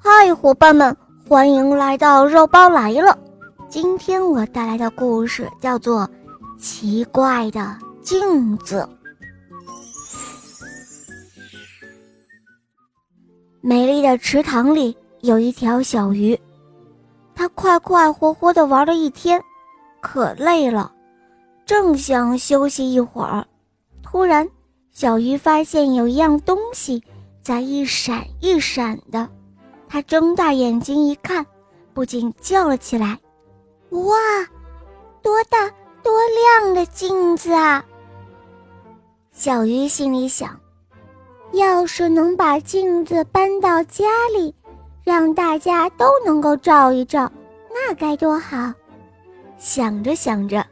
[0.00, 0.96] 嗨，伙伴们，
[1.28, 3.18] 欢迎来到肉包来了。
[3.68, 6.02] 今天我带来的故事叫做
[6.58, 8.88] 《奇怪的镜子》。
[13.60, 16.38] 美丽的池塘里有一条小鱼，
[17.34, 19.42] 它快快活活的玩了一天，
[20.00, 20.92] 可累了，
[21.66, 23.44] 正想休息一会儿，
[24.02, 24.48] 突然，
[24.92, 27.02] 小鱼发现有一样东西
[27.42, 29.28] 在一闪一闪的。
[29.88, 31.44] 他睁大眼睛一看，
[31.94, 33.18] 不禁叫了起来
[33.90, 34.16] ：“哇，
[35.22, 35.68] 多大
[36.02, 36.12] 多
[36.62, 37.84] 亮的镜子啊！”
[39.32, 40.58] 小鱼心里想
[41.52, 44.54] ：“要是能把镜子搬到家里，
[45.04, 47.30] 让大家都能够照一照，
[47.70, 48.72] 那该多好！”
[49.56, 50.64] 想着想着，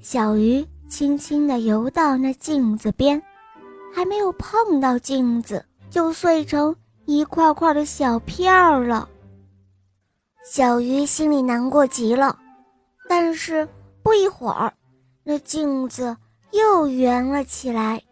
[0.00, 3.20] 小鱼轻轻地游到那镜子边，
[3.92, 6.74] 还没有碰到镜子，就碎成。
[7.04, 9.08] 一块块的小片儿了，
[10.44, 12.38] 小鱼心里难过极了。
[13.08, 13.68] 但是
[14.02, 14.72] 不一会儿，
[15.24, 16.16] 那镜子
[16.52, 18.02] 又圆了起来。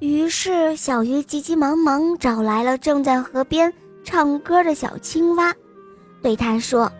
[0.00, 3.72] 于是小鱼急急忙忙找来了正在河边
[4.04, 5.54] 唱歌的小青蛙，
[6.22, 6.90] 对他说：“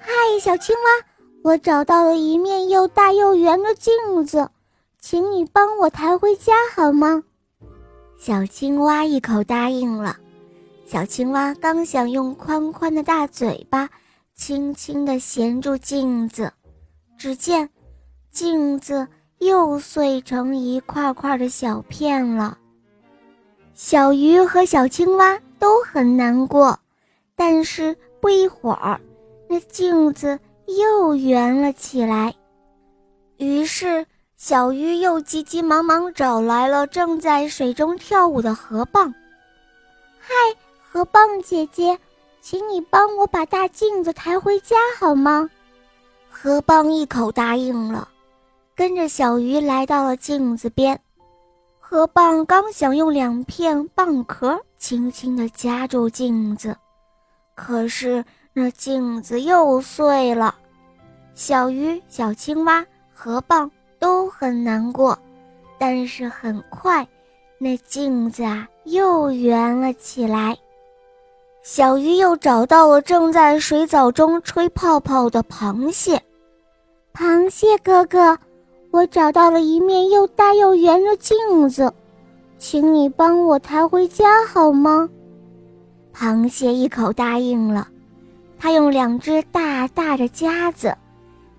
[0.00, 1.06] 嗨，小青蛙，
[1.42, 3.92] 我找到了一面又大又圆的镜
[4.24, 4.48] 子，
[4.98, 7.22] 请你帮我抬回家好吗？”
[8.18, 10.16] 小青蛙一口答应了。
[10.86, 13.88] 小青蛙刚想用宽宽的大嘴巴
[14.34, 16.52] 轻轻地衔住镜子，
[17.16, 17.68] 只见
[18.30, 22.58] 镜子又碎成一块块的小片了。
[23.72, 26.78] 小鱼和小青蛙都很难过，
[27.34, 29.00] 但是不一会儿，
[29.48, 32.34] 那镜子又圆了起来。
[33.38, 39.12] 于是，小鱼又急急忙忙找来了正在水中跳舞的河蚌，
[40.18, 40.34] 嗨！
[40.94, 41.98] 河蚌姐姐，
[42.40, 45.50] 请你帮我把大镜子抬回家好吗？
[46.30, 48.08] 河蚌一口答应了，
[48.76, 50.96] 跟着小鱼来到了镜子边。
[51.80, 56.76] 河蚌刚想用两片蚌壳轻轻地夹住镜子，
[57.56, 60.54] 可是那镜子又碎了。
[61.34, 65.18] 小鱼、小青蛙、河蚌都很难过，
[65.76, 67.04] 但是很快，
[67.58, 70.56] 那镜子啊又圆了起来。
[71.64, 76.20] 小鱼又找到了正在水藻中吹泡泡的螃蟹。
[77.14, 78.38] 螃蟹哥哥，
[78.90, 81.90] 我找到了一面又大又圆的镜子，
[82.58, 85.08] 请你帮我抬回家好吗？
[86.14, 87.88] 螃蟹一口答应了。
[88.58, 90.94] 他用两只大大的夹子，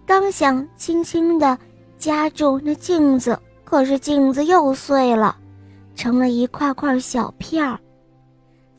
[0.06, 1.58] 刚想轻轻地
[1.98, 5.36] 夹住那镜子，可是镜子又碎了，
[5.96, 7.80] 成了一块块小片儿。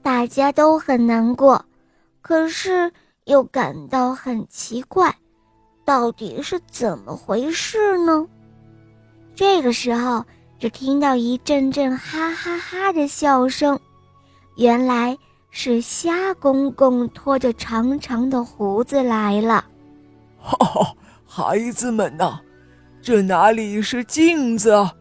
[0.06, 1.64] 大家都很难过，
[2.22, 2.92] 可是
[3.24, 5.12] 又感到很奇怪，
[5.84, 8.24] 到底是怎么回事呢？
[9.34, 10.24] 这个时候，
[10.60, 13.76] 只听到一阵阵哈哈哈的笑声，
[14.56, 15.18] 原来
[15.50, 19.64] 是虾公公拖着长长的胡子来了。
[20.38, 20.94] 哈哈，
[21.26, 22.38] 孩子们呐，
[23.02, 24.92] 这哪里是镜子啊？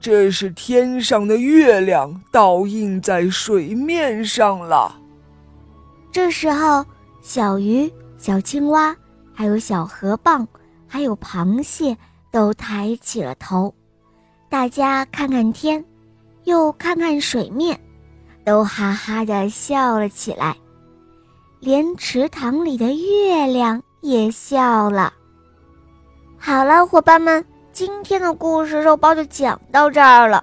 [0.00, 4.94] 这是天上的月亮倒映在水面上了。
[6.12, 6.84] 这时候，
[7.20, 8.96] 小鱼、小青蛙，
[9.34, 10.46] 还有小河蚌，
[10.86, 11.96] 还有螃蟹，
[12.30, 13.74] 都抬起了头。
[14.48, 15.84] 大家看看天，
[16.44, 17.78] 又看看水面，
[18.44, 20.56] 都哈哈的笑了起来。
[21.60, 25.12] 连池塘里的月亮也笑了。
[26.38, 27.44] 好了，伙伴们。
[27.78, 30.42] 今天的故事肉包就讲到这儿了，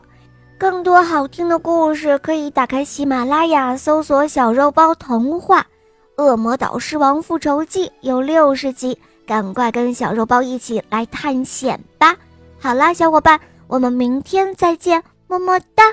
[0.57, 5.59] 更多好听的故事可以打开喜马拉雅搜索“小肉包童话”，
[6.23, 8.97] 《恶魔岛狮王复仇记》有六十集，
[9.28, 12.16] 赶快跟小肉包一起来探险吧！
[12.57, 15.84] 好啦，小伙伴，我们明天再见，么么哒。